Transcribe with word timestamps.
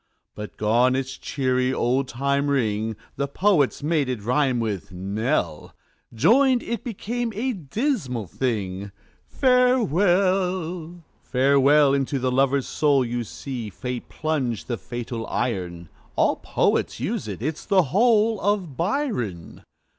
But 0.33 0.57
gone 0.57 0.95
its 0.95 1.15
cheery, 1.15 1.71
old 1.71 2.07
time 2.07 2.47
ring; 2.49 2.95
The 3.17 3.27
poets 3.27 3.83
made 3.83 4.09
it 4.09 4.23
rhyme 4.23 4.59
with 4.59 4.91
knell 4.91 5.75
Joined 6.11 6.63
it 6.63 6.83
became 6.83 7.31
a 7.35 7.53
dismal 7.53 8.25
thing 8.25 8.91
"Farewell!" 9.27 11.03
"Farewell!" 11.21 11.93
into 11.93 12.17
the 12.17 12.31
lover's 12.31 12.65
soul 12.67 13.05
You 13.05 13.23
see 13.23 13.69
Fate 13.69 14.09
plunge 14.09 14.65
the 14.65 14.77
fatal 14.79 15.27
iron. 15.27 15.87
All 16.15 16.37
poets 16.37 16.99
use 16.99 17.27
it. 17.27 17.43
It's 17.43 17.63
the 17.67 17.83
whole 17.83 18.39
Of 18.41 18.75
Byron. 18.75 19.63